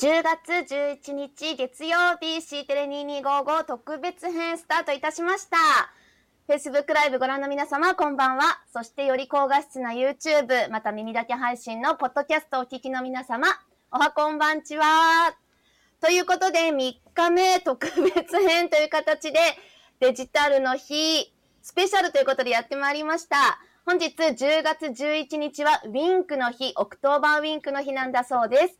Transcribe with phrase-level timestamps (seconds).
[0.00, 5.56] 10月11日月曜日 C テレ2255特別編スタートいたしました。
[6.48, 8.44] Facebook ライブご覧の皆様、こんばんは。
[8.72, 13.48] そしてより高画質な YouTube、また耳だけ配信のポッドキャストをお聞きの皆様、
[13.90, 14.84] おはこんばんちは。
[16.00, 19.40] ということで、3日目特別編という形で、
[19.98, 23.58] デジタルの日、スペシャルということでやってまいりました。
[23.84, 28.78] 本日10月11日はウィンクの日、 October Wink の日なんだそうです。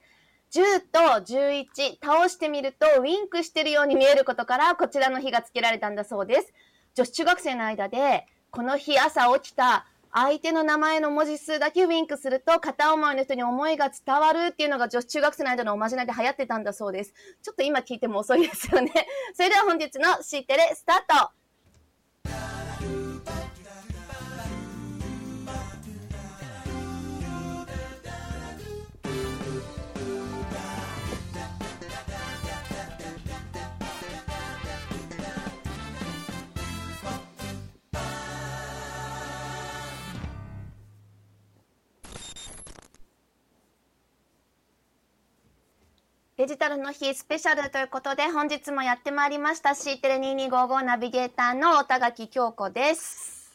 [0.52, 0.98] 10と
[1.34, 6.52] 11倒してみるとウィンクしてるように見えることからこちらの日が付けられたんだそうです。
[6.94, 17.12] 女子中学生の間でこの日朝起きた相手の名前の文字数だけウィンクすると片思いの人に思いが伝わるっていうのが女子中学生の間のおまじないで流行ってたんだそうです。
[17.42, 18.92] ちょっと今聞いても遅いですよね。
[19.34, 21.30] それでは本日の C テレスタート
[46.48, 53.52] ジタルの日スペシャルということで本日もやってまいりました C テレ2255ナビゲーターの田垣京子です。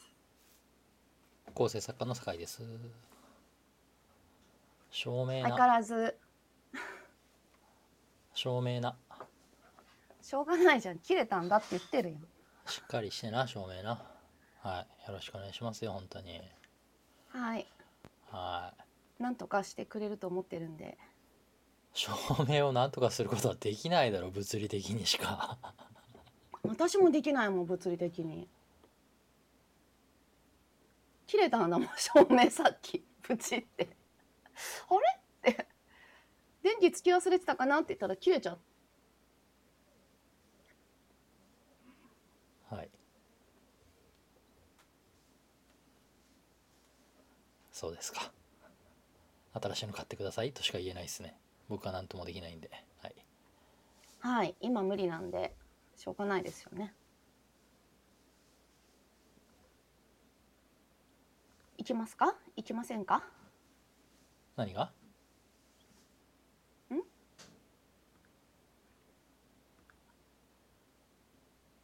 [1.56, 2.62] 構成作家の酒井です。
[4.92, 6.16] 照明相変わらず。
[8.36, 8.96] 照明な。
[10.22, 11.00] しょうがないじゃん。
[11.00, 12.18] 切れたんだって言ってるよ。
[12.68, 14.04] しっかりしてな、照明な。
[14.62, 15.08] はい。
[15.08, 16.40] よろしくお願いしますよ、本当に。
[17.30, 17.66] はい。
[18.30, 18.72] は
[19.20, 19.24] い。
[19.24, 20.96] なんとかしてくれると思ってるんで。
[21.94, 22.12] 証
[22.50, 25.58] 明を何とかすることはできないだろ物理的にしか。
[26.64, 28.48] 私もできないもん物理的に。
[31.28, 33.96] 切れたんだもん照明さっきプチって。
[34.90, 34.94] あ
[35.46, 35.52] れ？
[35.52, 35.68] って。
[36.64, 38.60] 電気つき忘れてたかなって言ったら切れちゃう
[42.76, 42.90] はい。
[47.72, 48.32] そうですか。
[49.53, 51.38] 新しいの買ってくださいとしか言えないですね
[51.69, 52.69] 僕は何ともできないんで
[53.01, 53.16] はい。
[54.19, 55.56] はい今無理なんで
[55.96, 56.94] しょうがないですよね。
[61.78, 62.34] 行きますか？
[62.56, 63.23] 行きませんか？
[64.56, 64.91] 何が？
[66.91, 67.02] ん？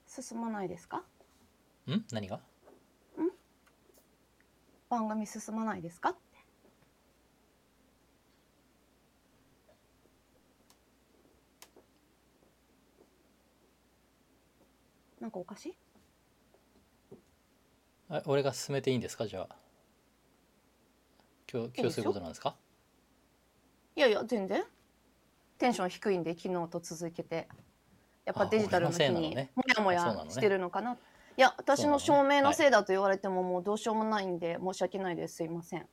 [0.06, 1.04] 進まないですか？
[1.88, 2.06] ん？
[2.12, 2.38] 何が？
[2.38, 2.42] ん？
[4.90, 6.16] 番組進まないですか？
[15.30, 15.78] なんかおかしい？
[18.10, 19.28] あ俺が進めていいんですか？
[19.28, 19.56] じゃあ。
[21.52, 22.56] 今日今日そういうことなんですか？
[23.96, 24.64] いやいや全然。
[25.60, 27.48] テンション低いんで昨日と続けて。
[28.26, 31.00] やっぱデジタルの日にもやもやしてるのかな、ね、
[31.38, 35.36] いや私の照明のせいだと言われてももうどうしようもないんで申し訳ないです。
[35.38, 35.88] すいません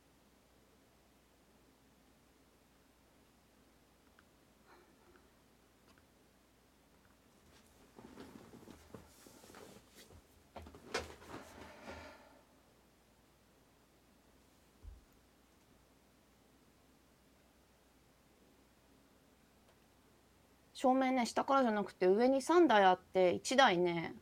[20.79, 24.13] 照明ね下からじゃなくて上に3台あって1台ね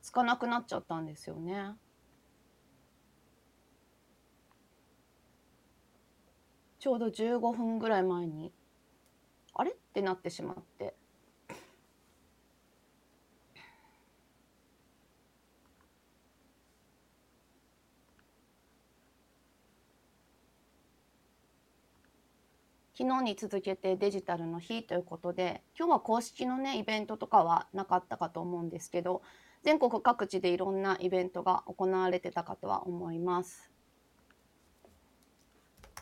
[0.00, 1.72] つかなくなっちゃったんですよね。
[6.78, 8.52] ちょうど15分ぐらい前に
[9.52, 9.72] あれ？
[9.72, 10.94] ってなってしまって
[23.00, 29.22] 昨日に続けてデジタルの日ということで今日は公式のねイベントとかはなかったかと思うんですけど
[29.62, 33.70] 全国各地でいろんなイベントが行われてたかとは思います。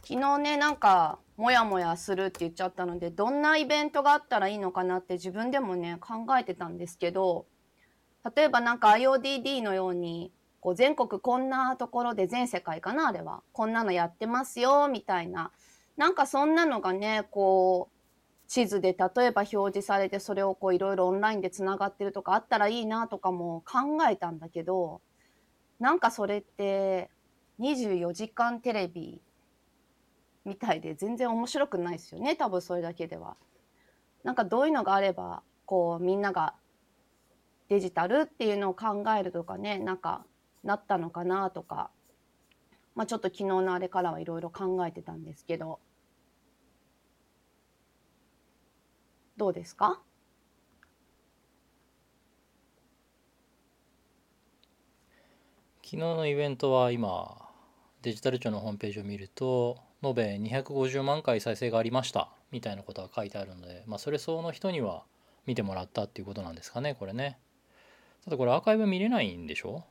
[0.09, 7.45] 昨日ねなんかモヤモヤするって言っちゃったのでどんなイベントがあったらいいのかなって自分でもね考えてたんですけど
[8.35, 13.43] 例えばなんか IODD のようにこう全国こんなところで全世界かなあれは。
[13.53, 15.53] こんなのやってますよみたいな
[15.97, 17.97] なんかそんなのがね、こう、
[18.49, 25.01] 地図で例えば表示されてそれをこういろいろオンラインでつながってるとかあったらいいなとかも考えたんだけど
[25.81, 27.11] なんかそれって
[27.61, 29.21] 24時間テレビ
[30.45, 32.37] みたいで全然面白くないですよね。
[32.37, 33.37] 多分それだけでは。
[34.23, 36.55] なんかどういうのがあればこうみんなが
[37.69, 40.25] デジタルっていうのを考えるとかねなんか
[40.63, 41.91] なったのかなとか。
[42.95, 45.81] まあ、ちょっと昨日のあれからはいろいろ考えてたんですけど。
[49.37, 50.01] どうですか？
[55.85, 57.37] 昨日のイベントは今
[58.03, 65.05] デジタル庁のホームページを見ると延べ250万回再生がありましたみたいなことが書いてあるので、まあ、それ相応の人には
[65.47, 67.39] 見てもらったっていうことなんですかねこれね。
[68.25, 69.85] ただこれアーカイブ見れないんでしょ？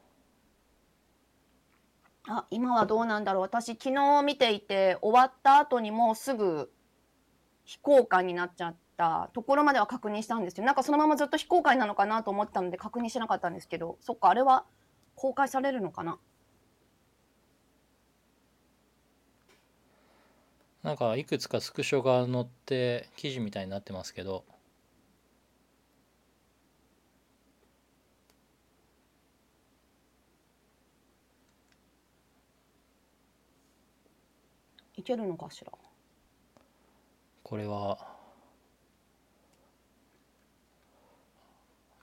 [2.28, 3.44] あ今はどうなんだろう。
[3.44, 6.72] 私昨日見ていて終わった後にもうすぐ
[7.64, 10.66] 非公開になっちゃったところまでは確認したんですよ。
[10.66, 14.66] なんかそのままずっと非公開なのかなと思ったので確認しなかったんですけどそっかあれは
[15.16, 16.18] 公開されるのかな？
[20.84, 24.44] なんかいくつかスクショが載って記事みたいになってますけど。
[34.98, 35.72] いけるのかしら？
[37.44, 38.15] これは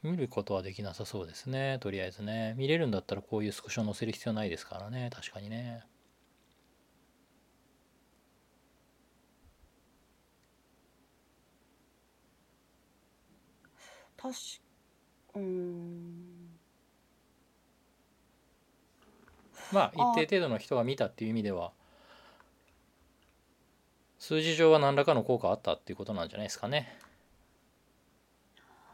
[0.02, 1.78] 見ることはできなさそうですね。
[1.80, 2.54] とりあえずね。
[2.56, 5.10] 見れるんだったらこういうスクショ載せる必要ないですからね。
[5.12, 5.84] 確かにね。
[14.16, 14.34] 確
[15.34, 16.42] うーん。
[19.72, 21.72] まあ一定程度の人が見たっていう意味では
[24.18, 26.96] 数字上は何らかの効果あったっていうことなんじゃないですかね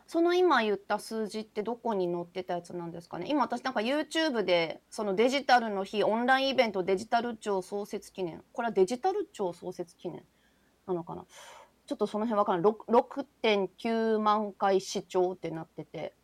[0.09, 3.27] その今言った数字ってどこに載ってたやつなんですかね？
[3.29, 8.43] 今私なんか YouTube でそのデジタルの日オンラインイベントデジタル庁創設記念。
[8.53, 10.25] これはデジタル庁創設記念
[10.87, 11.27] なのかな？
[11.87, 13.07] ちょっとその辺わからない6
[13.43, 16.15] 6.9万回視聴ってなってて。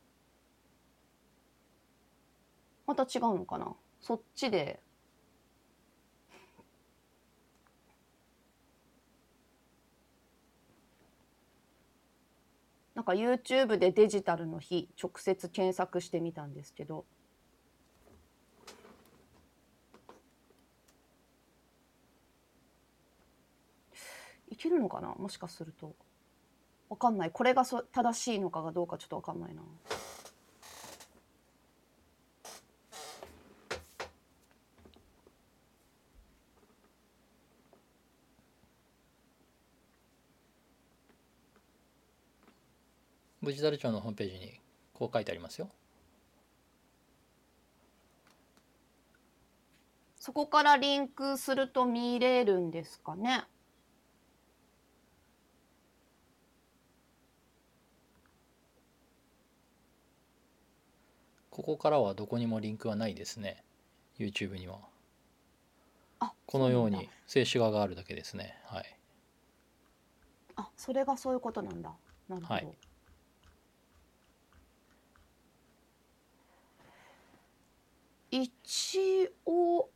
[2.87, 3.77] また違うのかな？
[4.01, 4.81] そっちで
[12.95, 17.05] なんか YouTube でデジタルの日直接検索してみたんですけど。
[24.49, 25.13] いけるのかな？
[25.17, 25.97] もしかすると。
[26.89, 27.31] わかんない。
[27.33, 29.63] これがそ正しいのかがどうかちょっとわかんないな。
[43.45, 44.61] デジタル庁のホームページに
[44.93, 45.69] こう書いてありますよ。
[50.17, 53.45] そこからリンクすると見れるんですかね？
[61.51, 63.63] ここからはどこにもリンクはないですね。
[64.19, 64.79] YouTube には
[66.21, 68.57] あこのように静止画があるだけですね。
[68.65, 68.99] はい。
[70.57, 71.93] だあそれがそういうことなんだ。
[72.29, 72.69] なるほど、はい
[78.37, 79.89] 一応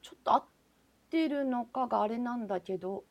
[0.00, 0.44] ちょっと合っ
[1.10, 3.04] てるのかがあれなんだけど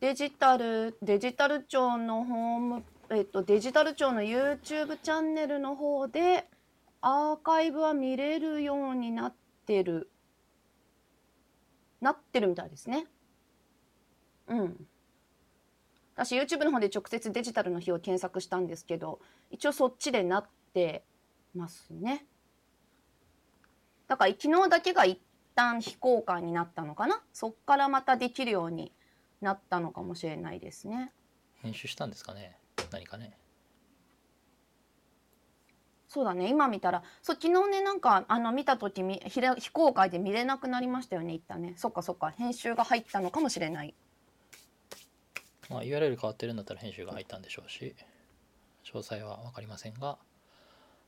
[0.00, 6.48] デジタルデジタル庁のホームえっとデジタル庁の YouTube チャンネルの方で
[7.00, 9.34] アーカイブは見れるようになっ
[9.64, 10.10] てる。
[12.00, 13.06] なってるみたいですね。
[14.48, 14.86] うん。
[16.16, 19.20] 私 YouTube の方で直接デジタルの日を検索したんですけど
[19.50, 21.04] 一応そっちでなって
[21.54, 22.26] ますね。
[24.10, 25.20] だから昨日だけが一
[25.54, 28.90] 旦非公開になったのかなそっからまたできるように
[29.40, 31.12] なったのかもしれないですね
[31.62, 32.56] 編集したんですかね
[32.90, 33.36] 何かね
[36.08, 43.94] そうだね今見たらそう昨日ねなんかあの見た時み非非公開で見れなくなりましたよね一旦ねそっかそっか編集が入ったのかもしれない
[45.68, 47.94] まあ URL 変わってるんだったら編集が入ったんでしょうし
[48.84, 50.18] 詳細は分かりませんが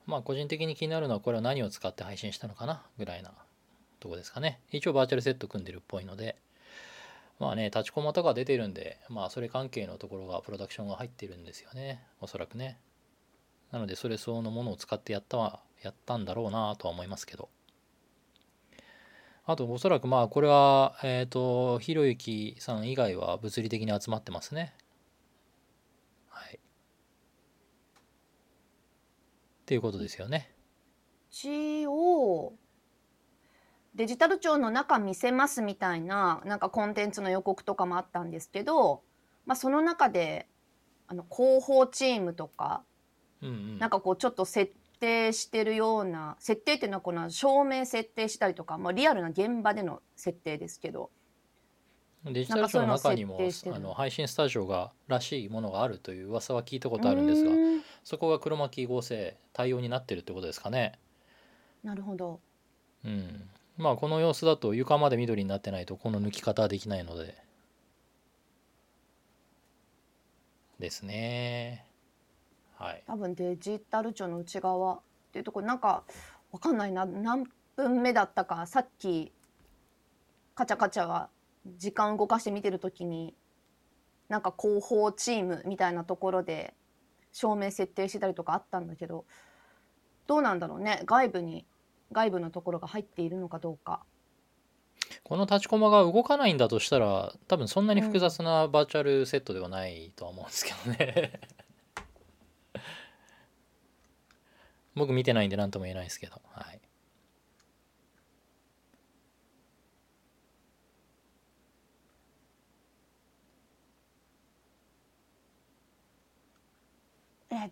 [0.07, 3.33] まあ個人的に気になるのはこれは何を使って配信したのかなぐらいな
[4.01, 4.61] とこですかね。
[4.71, 6.37] 一応バーチャルセット組んでるっぽいので
[7.39, 12.03] まあね立ちコマとか出てるんでまあそれ関係のところがプロダクションが入ってるんですよね。
[12.21, 12.79] おそらくね。
[13.71, 17.49] なのでそれ相応のものを使ってやったはやったんだろうなとは思いますけど。
[19.45, 24.75] あとおそらくまあこれはえっ、とひろゆきさん以外は物理的に集まってますね。
[26.29, 26.61] はい。
[29.63, 30.55] っていうことですよね。
[31.31, 32.53] 一応
[33.95, 39.03] デジタル庁の中見せますみたいななんかコンテンツの予告とかもあったんですけど、
[39.47, 40.49] まあ、その中で
[41.07, 42.83] あの広報チームとか
[43.43, 43.79] うんうん。
[43.79, 51.11] なんかこうちょっと設定してるような設定っていうのはこの照明設定したりとか、まあ、リアルな現場での設定ですけど
[52.25, 53.39] デジタル庁の中にも
[53.75, 57.51] あの配信スタジオがらしいものがあるという噂は聞いたことあるんですが
[58.05, 60.99] そこが黒巻合成対応になってるってことですかね。
[61.83, 62.41] なるほど。
[63.05, 63.49] うん。
[63.77, 67.35] まあこの様子だと床まで緑になってないとこの抜き方はできないので。
[70.79, 71.87] ですね。
[72.77, 73.03] はい。
[73.07, 75.01] 多分デジタル庁の内側っ
[75.33, 76.03] ていうところなんか
[76.51, 77.07] わかんないな。
[77.07, 79.33] 何分目だったかさっき
[80.55, 81.29] カチャカチャは
[81.79, 83.35] 時間動かして見てる時に
[84.29, 86.75] なんか広報チームみたいなところで
[87.33, 89.25] 照明設定してたりとかあったんだけど
[90.27, 91.03] どうなんだろうね。
[91.05, 91.67] 外部に
[92.13, 94.05] 外部のところが入っているのかどうか。
[95.25, 101.41] この立ちコマが動かないんだとしたら多分そんなに複雑なバーチャルセットではないとは思うんですけどね。
[104.95, 106.41] 僕見てないんで何とも言えないですけど。
[106.53, 106.81] はい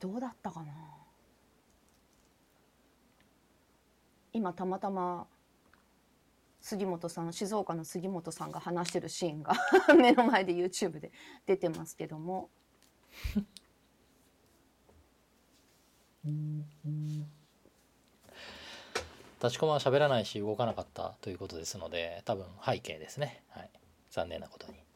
[0.01, 0.73] どうだったかな？
[4.33, 5.27] 今たまたま
[6.61, 9.55] 杉本さん静岡の杉本さんが話してるシーンが
[9.97, 11.13] 目の前で YouTube で
[11.47, 12.51] 出てますけども。
[19.43, 23.43] 立ちコマは喋らないし動かなかったということですので多分背景ですね。
[23.49, 23.71] はい。
[24.11, 24.90] 残念なことに。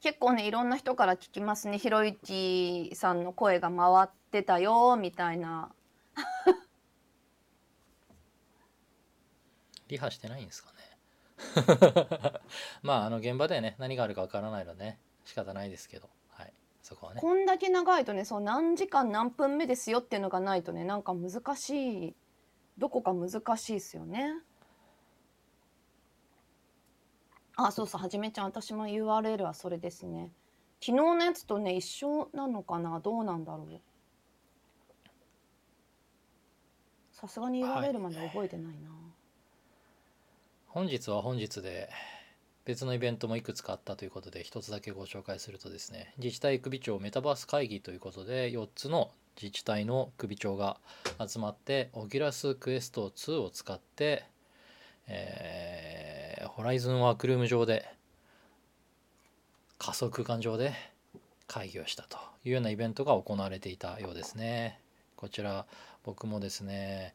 [0.00, 1.78] 結構ねいろんな人から聞きますね。
[1.78, 5.72] ひろゆきさんの声が回ってたよみたいな。
[9.88, 10.78] リハしてないんですかね。
[12.82, 16.08] まああの現場でね何があるかわからないのでね仕方ないですけど。
[16.28, 16.52] はい。
[16.82, 17.20] そこはね。
[17.20, 22.16] こんだけ長いとねそう何時間何分目ですよっていうのがないとねなんか難しい。
[22.76, 24.32] どこか難しいですよね。
[27.60, 30.30] あそうそうはじめちゃん私も URL はそれですね。
[30.80, 33.00] 昨日のやつとね一緒なのかな？
[33.00, 33.80] どうなんだろう？
[37.10, 38.90] さすがにはい URL まで覚えてないな。
[40.68, 41.90] 本日は本日で
[42.64, 50.76] 別のイベントもいくつかあったということで一つだけご紹介するとですね自治体首長メタバース会議ということで4つの自治体の首長が
[51.26, 54.26] 集まって Oculus Quest 2を使って、
[55.08, 56.07] えー
[56.58, 57.88] Horizon Workroom 上で
[59.78, 60.72] 仮想空間上で
[61.46, 64.80] 会議をしたというようなイベントが行われていたようですね。
[65.14, 65.66] こちら
[66.02, 67.14] 僕もですね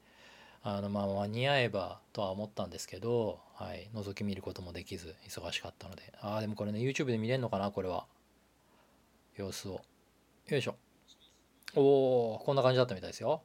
[0.63, 8.05] あのまあ間に合えばとは思ったんですけど、はい、覗き見ることもできず忙しかったのでああでもこれね YouTube で見れるのかなこれは。
[9.35, 9.81] 様子を。
[10.47, 10.77] よいしょ。
[11.75, 13.41] おおこんな感じだったみたいですよ。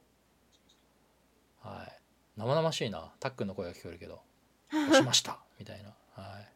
[1.61, 2.01] はい。
[2.37, 3.11] 生々しいな。
[3.19, 4.21] たっくんの声が聞こえるけど
[4.71, 5.89] 「押しました」みたいな
[6.21, 6.47] はい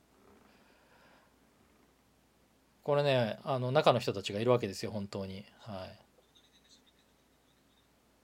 [2.83, 5.99] これねあの中の人たちがいるわけですよ本当にはい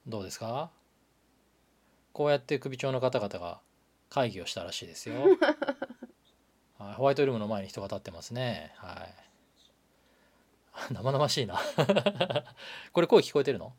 [0.07, 0.71] どうですか？
[2.13, 3.59] こうやって首長の方々が
[4.09, 5.15] 会議をしたらしいですよ。
[6.79, 8.73] はい、ホワイトルームの前に人が立ってますね。
[8.77, 9.07] は
[10.89, 10.89] い。
[10.93, 11.59] 生々しいな。
[12.91, 13.73] これ声聞こえてるの？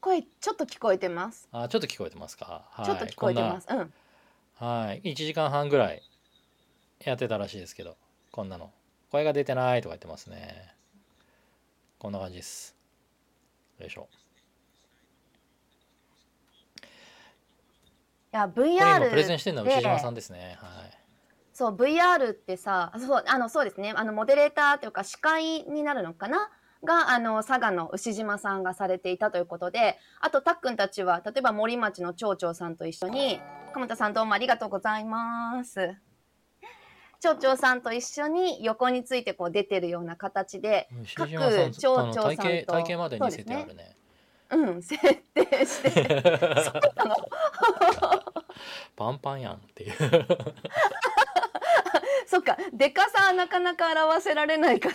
[0.00, 1.48] 声ちょっと聞こえてます。
[1.50, 2.68] あ、ちょっと聞こえてますか。
[2.70, 3.66] はい、ちょっと聞こえてます。
[3.68, 3.92] うん。
[4.58, 5.02] はい。
[5.02, 6.02] 1時間半ぐらい
[7.04, 7.96] やってたらしいですけど、
[8.32, 8.72] こんなの。
[9.10, 10.74] 声が出てないとか言ってますね。
[11.98, 12.76] こんな感じです。
[13.78, 14.08] よいしょ。
[18.32, 20.58] いや VR プレゼンしてるのは内島さんでですね。
[20.60, 20.98] はい。
[21.52, 26.50] そう VR ってさそうあのそうですねあのモデレーターというか司会になるのかな？
[26.84, 33.40] があの佐賀の牛島さんがされていたということであとたっくんたちは例えば森町の町長さんと一緒に
[33.72, 35.94] 鎌田さんどうもありがとうございます。
[37.20, 43.96] 町長さんと一緒に横についてこう出てるような形で各町長さんと体型体型まで似せてあるね。
[44.50, 44.98] うん設
[45.34, 46.04] 定して そう
[46.96, 47.16] なの
[48.96, 49.94] パンパンやんっていう。
[52.26, 54.88] そっかでかさはなかなか表せられないか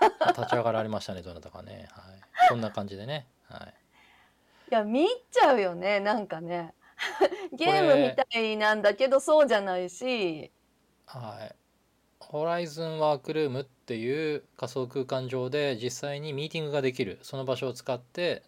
[0.00, 1.88] ら 立ち上がられましたね、どなたかね。
[1.92, 2.20] はい。
[2.48, 3.26] こんな感じでね。
[3.48, 3.74] はい。
[4.70, 6.74] いや見入っちゃうよねなんかね
[7.56, 10.50] ゲームみたいなんだけどそうじゃないし
[11.06, 11.54] はい。
[12.20, 18.42] ホライズンワークルームっていう仮想空間上で実際にミーティングができるその場所を使って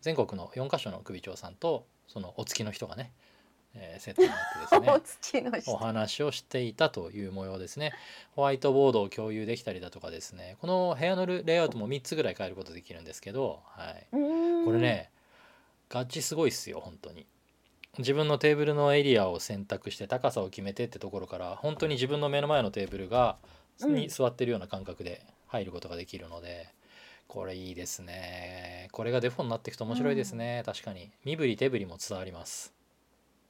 [0.00, 3.12] 全国の4カ所の首長さんとそのお付きの人がね、
[3.74, 4.38] えーセットになっ
[4.70, 7.92] てですねお話をしていたという模様ですね。
[8.34, 10.56] ホワイトボードを共有できたりだとかですね。
[10.60, 14.06] この部屋のレイアウトも3つぐらい変えることできるんですけど、はい。
[14.10, 15.10] これね、
[15.90, 17.26] ガチすごいっすよ、本当に。
[17.98, 23.36] 自分のテーブルのエリアを選択して高さを決めてってところから本当に自分の目の前のテーブルが
[23.80, 23.94] うん。
[23.94, 26.68] に座ってるような感覚で入ることができるので
[27.28, 28.88] これいいですね。
[28.90, 31.10] これがデフォになっていくと面白いですね、確かに。
[31.26, 32.72] 身振り手振りも伝わります。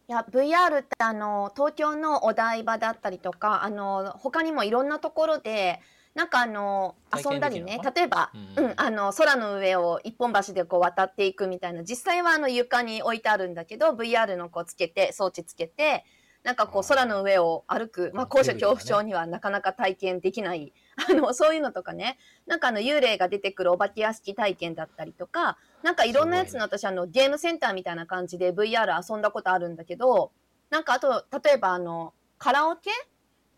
[0.09, 5.81] いや VR ってあの東京のお台場だったりとかあの他にもいろんなところで
[6.19, 8.71] なんかあの遊んだりね例えば、ううん。
[8.71, 16.05] んあの空の上を一本橋でこう渡っていくみたいな実際はあの床に置いてあるんだけど VR のこうつけて装置つけて
[16.43, 20.73] なんかこう空の上を歩く、まあ、あ高所恐怖症にはなかなか体験できない
[21.09, 22.19] あのそういうのとかね。
[22.47, 30.33] なんかあの幽霊が出てくるお化け屋敷体験だったりとかなんかいろんなやつの私あのゲームセンターみたいな感じで VR 遊んだことあるんだけど
[30.71, 32.91] なんかあと例えばあのカラオケ？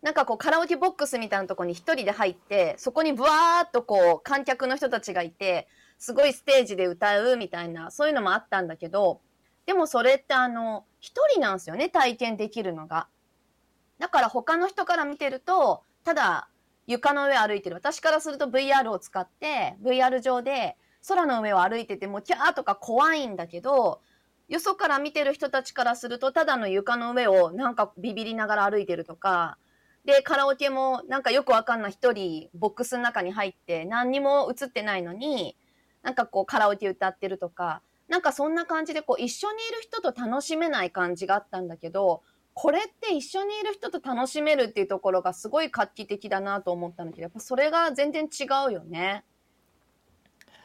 [0.01, 5.67] なんかこうカラオケボックスみたいなとこに一人で入ってそこにブワーっとこう観客の人たちがいて
[5.99, 9.21] すごいステージで歌うみたいなそういうのもあったんだけど
[9.67, 13.07] でもそれってあの一人なんですよね体験できるのが。
[13.99, 16.49] だから他の人から見てるとただ
[16.87, 20.75] 床の上歩いてる私からすると VR を使って VR 上で
[21.07, 24.01] 空の上を歩いててもキャーとか怖いんだけど
[24.49, 29.57] よそから見てる人たちからするとただの床の上をなんかビビりながら歩いてるとか
[30.05, 35.55] でカラオケもなんかよくわかんない一人ボックスの中に入って何にも映ってないのに
[36.01, 49.23] なんかこうカラオケ歌ってるとかなんかそんな感じでこう一緒にいる人と楽しめない感じがあったんだけどこれって一緒にいる人と楽しめるっていうところがすごい画期的だなと思ったんだけどやっぱそれが全然違うよね。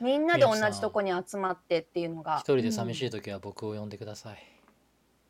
[0.01, 2.39] みんなで同じとこに集まってっていうのが。
[2.41, 4.39] 一人で寂しい、い時は僕を呼んでください、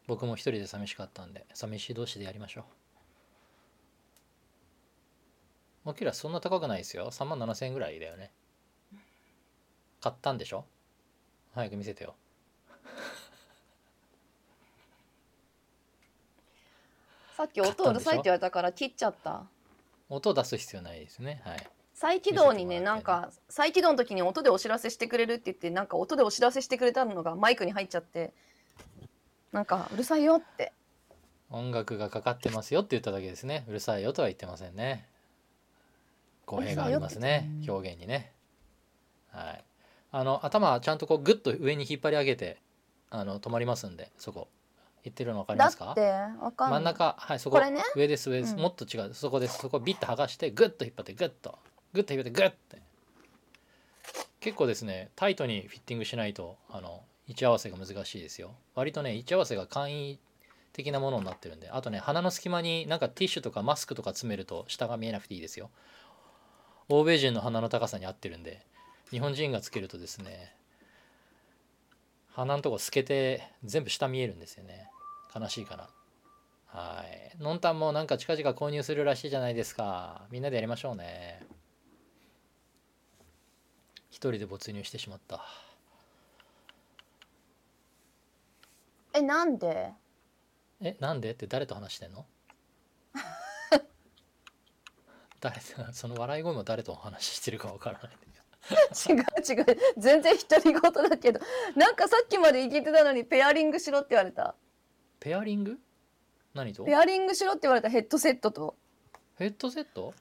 [0.09, 2.65] 僕も一人で寂しかったんで寂しい同士でやりましょう
[6.13, 7.11] そんな高くないですよ。
[7.11, 8.31] 3万7000円ぐらいだよね。
[10.01, 10.65] 買ったんでしょ？
[11.55, 12.15] 早く見せてよ。
[17.37, 19.45] さっき音うるさいって言われたから切っちゃった。
[20.09, 21.41] 音を出す必要ないですね。
[21.45, 21.71] はい。
[21.95, 28.33] 再起動にね見せてもらってなんか再起動の時に音でお知らせしてくれるって言ってなんか音でお知らせしてくれたのがマイクに入っちゃって。
[29.53, 30.73] なんかうるさいよって。
[31.49, 33.65] 音楽がかかってますよって言っただけですね。
[33.69, 35.09] うるさいよとは言ってませんね
[36.47, 37.51] 語弊がありますね。
[37.69, 38.33] 表現にね。
[39.33, 39.65] はい。
[40.13, 42.59] あの頭ちゃんとこうグッと上に引っ張り上げて
[43.11, 44.49] あの止まりますんでそこ。
[45.05, 45.95] 言ってるの分かりだますか？
[46.57, 47.15] 真ん中。
[47.19, 47.61] はいそこ。
[47.61, 47.83] ね？
[47.95, 48.61] 上です上です、うん。
[48.61, 49.15] もっと違う。
[49.15, 49.59] そこです。
[49.59, 51.59] そこビッと剥がしてグッと引っ張ってグッと。
[51.93, 52.83] グッと引っ張ってグッて。
[54.41, 58.55] 結構ですねタイトにフィッティングしないとあの位置合わせが難しいですよ。
[58.75, 60.19] 割とね位置合わせが簡易
[60.73, 61.69] 的なものになってるんで。
[61.71, 65.71] あとね鼻の隙間になんかティッシュとかマスクとか詰めると下が見えなくていいですよ
[66.89, 68.65] 欧米人の鼻の高さに合ってるんで
[69.11, 70.57] 日本人がつけるとですね
[72.37, 74.91] 鼻のとこ透けて全部下見えるんですよね。
[75.35, 75.89] 悲しいかな。
[76.67, 77.03] は
[77.35, 77.43] い。
[77.43, 80.27] のんたんもなんか近々購入するらしいじゃないですか。
[80.31, 81.43] みんなでやりましょうね。
[84.11, 85.43] 一人で没入してしまった。
[89.15, 89.93] えなんで？
[90.83, 91.31] えなんで？
[91.31, 92.27] って誰と話してんの？
[95.41, 95.61] 誰
[95.93, 98.13] その笑い声も誰とお話ししてるかわからない。
[98.69, 99.79] 違う違う。
[99.97, 101.41] 全然独り言だけど。
[101.77, 104.57] なんかさっきまで聞いてたのにペアリングしろって言われた。
[105.21, 105.79] ペアリング？
[106.53, 106.85] 何と？
[106.85, 107.89] ペアリングしろって言われた。
[107.89, 108.77] ヘッドセットと。
[109.39, 110.15] ヘッドセット？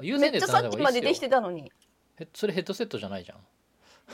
[0.00, 1.70] 優めっちゃさっきまでできてたのに。
[2.18, 3.38] へそれヘッドセットじゃないじゃん。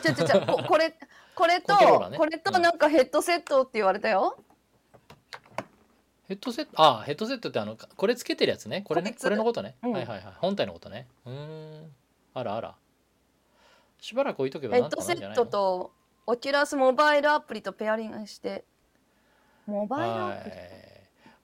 [0.02, 0.94] ちょちょちょここれ
[1.34, 2.18] これとね。
[2.18, 4.38] これとうんなんかヘッドセットって言われたよ
[6.28, 8.82] ヘッドセットあヘッドセットってあのこれつけてるやつね。
[8.82, 9.12] これね。
[9.12, 9.92] ここれのことね、うん。
[9.92, 10.34] はいはいはい。
[10.38, 11.06] 本体のことね。
[11.24, 11.92] うーん。
[12.34, 12.74] あらあら。
[13.98, 15.44] しばらく置いとけばヘッドセッかなるんじゃないの？
[15.46, 15.92] トと
[16.26, 18.64] オキュラスモバイルアプリとペアリングして。
[19.66, 20.56] モバイルアはプリ？
[20.56, 20.58] い。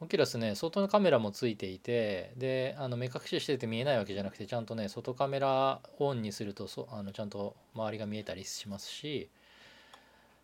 [0.01, 9.31] オキュラスね外のカメラもついていてであの目隠ししてて見えないわけじゃなくてちゃんとね外カメラオンにするとそあのちゃんと周りが見えたりしますし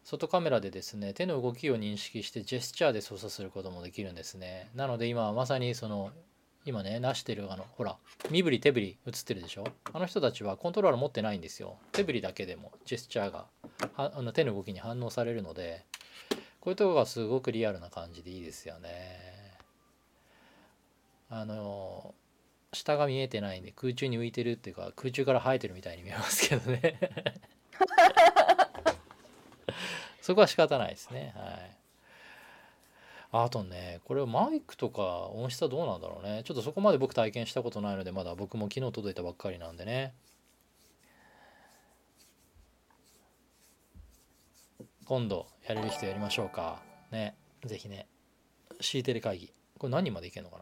[0.02, 4.70] 外カメラでですね手の動きを認識してジェスチャーで操作することもできるんですね。
[4.74, 6.10] なので今はまさにその
[6.64, 7.96] 今ねなしてるあのほら
[8.30, 9.64] 身振り手振り映ってるでしょ？
[9.92, 11.76] あの人たちはコントローラー持ってないんですよ。
[11.92, 13.46] 手振りだけでもジェスチャーが
[13.94, 15.84] はあの手の動きに反応されるので
[16.60, 19.58] こういうとこがすごくリアルな感じでいいですよね。
[21.28, 22.14] あの
[22.72, 26.98] 下が見えてないんで空中に浮いてるっていうか空中から生えてるみたいに見えますけどね。
[30.20, 31.34] そこは仕方ないですね。
[31.36, 31.76] はい。
[33.32, 36.42] あとねこれマイクとか音質はどうなんだろうね。
[36.44, 40.14] ちょっとそこまで僕体験したことないのでまだ僕も昨日届いたばっかりなんでね。
[45.04, 46.82] 今度やれる人やりましょうか。
[47.10, 47.34] ね。
[47.64, 48.06] ぜひね。
[48.80, 49.52] C テレ会議。
[49.78, 50.58] これ何人までいけるのか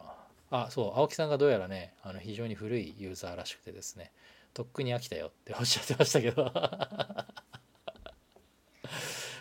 [0.51, 0.62] な。
[0.64, 0.99] あそう。
[0.99, 4.12] 青木さんがどうやらねあの非常に古いユーザーらしくてですね。
[4.55, 6.53] とっくに飽きたよっておっしゃってましたけど。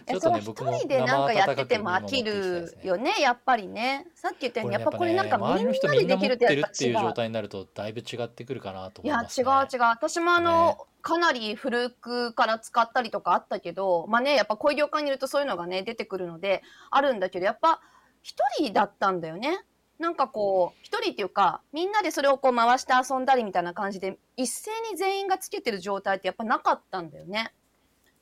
[0.08, 4.08] ちょっとね僕も一人でなんかやってても飽きるよねやっぱりね。
[4.16, 9.82] さっき言ったようにやっぱこれなんかみんなでできるってやっていう状態になるとだいぶ違ってくるかなと思います、ね、いや違う違う。
[9.84, 17.82] 私もあの、ね、かなり古くから使ったりとかあったけどまあねやっぱこういう旅館にいるとそういうのがね出てくるのであるんだけどやっぱ
[18.22, 19.60] 一人だったんだよね。
[20.00, 27.52] なんかこう一人っていうかみんなでそれをこう回して遊んだりみたいな感じで一斉に全員がつけてる状態ってやっぱなかったんだよね。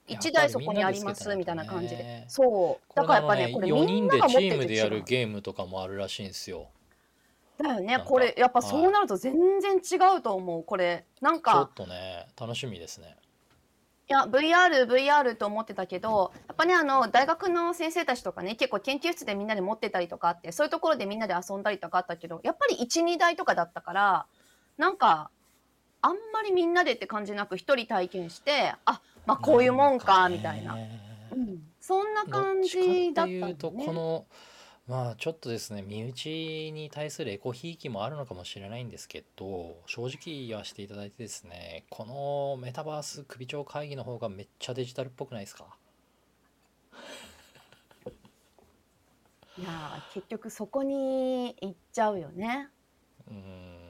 [0.08, 2.26] 1台そこにありますみたいな感じで。
[2.28, 2.96] そう。
[2.96, 6.70] だからやっぱね、これ4人でチームでやるゲームとかもあるらしいんですよ。
[7.58, 11.06] だよね、これやっぱそうなると全然違うと思う、これ。
[11.22, 11.54] なんか。
[11.54, 13.15] ちょっとね、楽しみですね。
[14.08, 24.28] いや、VR、VR と思ってたけど、やっぱね、あの、大学の先生たちとかね、結構研究室でみんなで持ってたりとかあって、そういうところでみんなで遊んだりとかあったけど、やっぱり1、2台とかだったから、
[24.78, 25.32] なんか、
[26.01, 30.77] あんまりみんなでって感じなく、一人体験して、あ、まあこういうもんかみたいな、
[31.31, 34.25] うん、そんな感じだったね、とこの
[34.88, 45.65] まあちょっとですね身内に対するエコひいきもあるのかもしれないんですけど正直言わせていただいてですねこのメタバース首長会議の方がめっちゃデジタルっぽくないですか？
[49.58, 52.69] いや結局そこに行っちゃうよね。
[53.27, 53.85] うん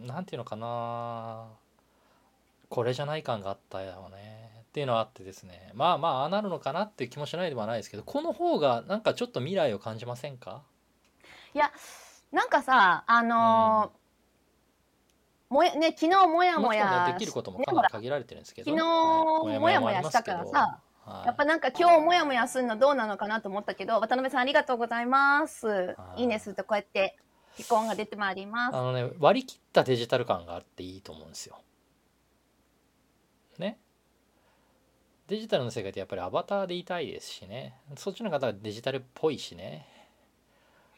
[0.00, 1.46] なんていうのかな。
[2.68, 4.50] これじゃない感があったよね。
[4.62, 5.70] っていうのはあってですね。
[5.74, 10.62] まあまあああなるのかなっていう気もしないではないですけどこの方がなんかちょっと未来を感じませんか？
[11.54, 11.70] いや
[12.32, 18.84] なんかさあのー、もやね昨日もやもやできることもかなり限られてるんですけど、昨日
[19.60, 27.16] もやもやしたからさ、はい、やっぱなんか今日もやもやするのどうなのかなと思ったけど渡辺さんありがとうございます、はい、いいねするとこうやって
[27.56, 28.76] ピコンが出てまいります。
[28.76, 31.58] あのね割り切ったデジタル感があっていいと思うんですよ。
[33.58, 33.78] ね。
[35.28, 37.74] デジタルの世界ってやっぱりアバターでいたいですしね。
[37.96, 39.86] そっちの方がデジタルっぽいしね。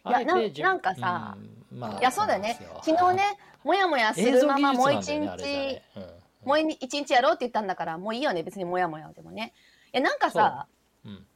[0.06, 1.36] いやななんかさ、
[1.72, 2.58] うんまあ、いやそうだよね。
[2.82, 6.10] 昨日ね もやもやするままもう一日、ねうんうん、
[6.44, 9.52] もう一日やろうって言ったんだからもういいよね別にもやもやでもね。
[9.92, 10.68] えなんかさ、
[11.04, 11.26] うん、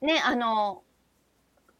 [0.00, 0.82] ねあの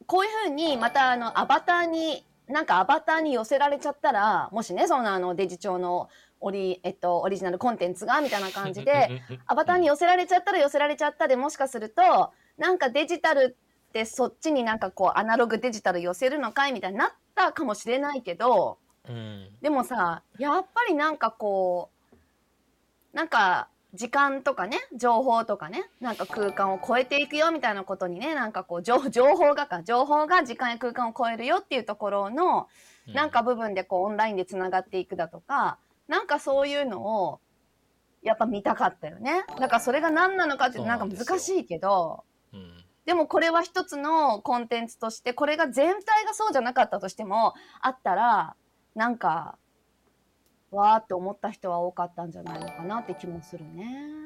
[0.06, 6.08] こういうふうにまたあのアバターになんかアバターに寄せられちゃったらもしねそのあのデジ帳の
[6.40, 13.56] オリ,、えっと、オリジナルコンテンツがみたいな感じでアバターに寄せられちゃったら寄せられちゃったでもしかするとなんかデジタル
[13.88, 18.78] ってそっちになんかこうアナログデジタル寄せるのかいみたいになったかもしれないけど、
[19.08, 32.68] うん、でもさやっぱりなんかこうなんか時間とかね情報とかねなんか空間を超えていくよみたいなことにねなんかこう情報がか情報が時間や空間を超えるよっていうところの
[33.06, 35.78] なんか部分でこうオンラインでつながっていくだとか
[36.08, 37.40] なんかそういうのを
[38.22, 39.44] やっぱ見たかったよね。
[39.60, 48.56] だからそれが何なのかってなんか難しいけど、うん、でもこれは一つのコンテンツとしてこれが全体がそうじゃなかったとしてもあったら
[48.94, 49.58] なんか
[50.74, 54.24] わーって思った人は多かったんじゃないのかなって気もするね。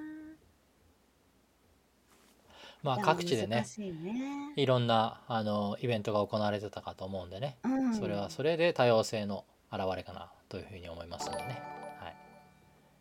[2.83, 4.53] まあ各地でねね。
[4.57, 11.63] いろんなあのイベントが行われてたかと思うんでね、うん、それはそれで多様性の表れかなというふうに思いますのでね、
[12.01, 12.17] はい、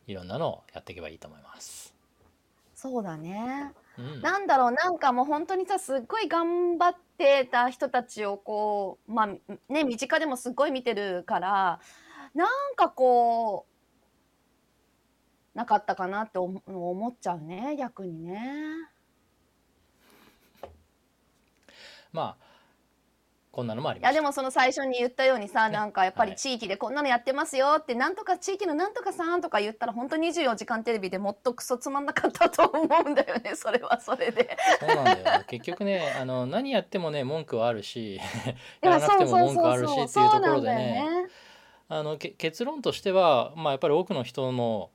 [0.07, 1.93] いろんなのをやっていけばいいと思います。
[2.73, 9.27] そうだね、うん、なんだろうなんかもう本当にさすっごい頑張ってた人たちをこうまあ
[9.67, 11.79] ね身近でもすっごい見てるから
[12.37, 13.65] なんかこ
[15.55, 17.75] うなかったかなって思っちゃうね。
[17.79, 18.39] 逆にね。
[22.13, 22.47] まあ
[23.51, 33.53] こんなのもありいやでもその最初に言ったようにさ、なんかやっぱり地域でこんなのやってますよって、なんとか地域のなんとかさんとか言ったら本当24時間テレビでもっとクソつまんなかったと思うんだよね。
[33.57, 34.55] それはそれで。
[34.79, 35.43] そうなんだよ。
[35.47, 38.21] 結局ねあの何やってもね文句はあるし
[38.81, 41.07] やらなくても文句あるしっていうところでね
[41.89, 44.89] あの結論としては、まあ、やっぱり多くの人の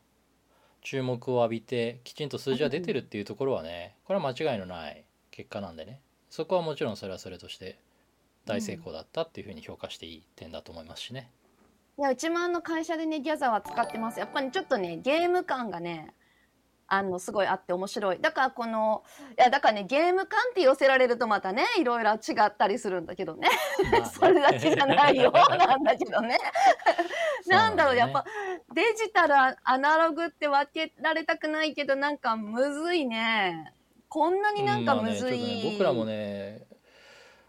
[0.82, 7.78] 注目を浴びてきちんと数字は出てるっていうところはねこれは間違いのない結果なんでねそこはもちろんそれはそれとして
[8.44, 11.30] 大成功だったっていうふうに評価していい点だと思いますしね。
[11.98, 16.14] いやうちもあの会社でねギャザーは使ってますやっぱりちょっとねゲーム感がね
[16.94, 18.18] あのすごいあって面白い。
[18.20, 19.02] だからこの
[19.38, 23.48] いやだからねゲーム感って寄せられるとまたねいろいろ違ったりするんだけどね。
[24.12, 26.36] それだけじゃないよなんだけどね。
[27.48, 28.26] なんだろう、ね、やっぱ
[28.74, 33.72] デジタルアナログって分けられたくないけどなんかむずいね。
[34.10, 36.60] こんなになんかむずい、ねね、僕らもね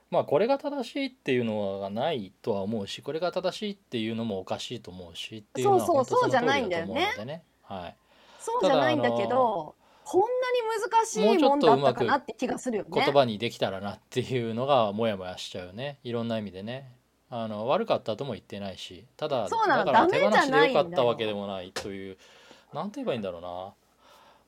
[0.09, 7.43] まあこれが正しいっていうのはないとは思うしこれが正しいっていうのもおかしいと思うしっていうのはそうそうそうじゃないんだよねと思うのでね。
[7.63, 7.95] はい、
[8.43, 12.89] そうじゃないんだけどこんなに難しいうもんだったかなって気がするよね。
[12.93, 15.99] 言葉にできたらなっていうのがモヤモヤしちゃうね。
[16.03, 16.91] いろんな意味でね。
[17.29, 19.05] あの悪かったとも言ってないし。
[19.15, 19.93] ただそうなのだ。
[19.93, 22.17] から手放しでよかったわけでもないという。
[22.73, 23.47] なんて言えばいいんだろうな。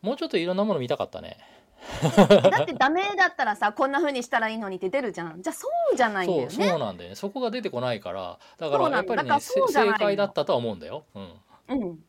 [0.01, 1.38] もうちょっといろんなもの見たかったね。
[2.51, 5.41] だってダメだったらさこんな風にしたらいいのにって出るじゃん。
[5.41, 6.49] じゃあそうじゃないんだよね。
[6.49, 7.15] そうなんだよね。
[7.15, 8.39] そこが出てこないから。
[8.58, 11.99] だからやっぱりね正解だったとは思うんだよ、うん、うん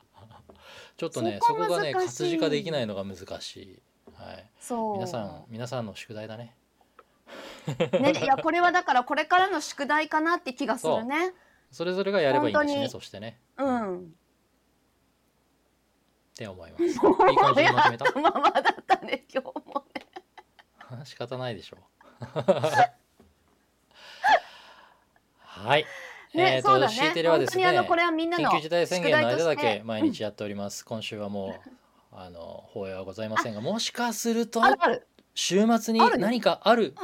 [0.97, 3.83] ちょっとねそこがね活字化できないのが難しい、
[4.15, 4.95] はい、そう。
[4.95, 6.57] 皆さん皆さんの宿題だね。
[8.01, 11.35] ねいやこれはだからこれからの宿題かなって気がするね。
[11.71, 13.41] それぞれがやればいいんだしねそしてね。
[13.59, 14.05] うん。
[14.07, 14.09] っ
[16.37, 16.85] て思います。
[16.85, 18.21] いい感じにまとめた？
[18.21, 20.07] ままだったね今日もね。
[21.05, 21.79] 仕方ないでしょ。
[25.39, 25.87] はい、
[26.37, 26.93] ね、えーとそうだね。
[26.95, 31.71] C テレはですね本当にあのこれはみんなの緊急事態宣言の間だけ毎日やっております、今週はもう
[32.13, 34.61] あの放映はございませんがもしかすると
[35.35, 36.95] 週末に何かある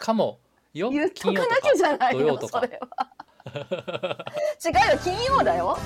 [0.00, 0.38] かも
[0.72, 2.60] よ言っと金曜とかなきゃじゃない土曜とか。
[2.60, 4.26] のそれは。
[4.64, 5.76] 違うよ金曜だよ